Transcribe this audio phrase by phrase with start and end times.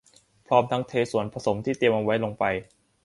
[0.47, 2.43] พร้อมทั้งเทส่วนผสมที่เตรียมเอาไว้ลงไป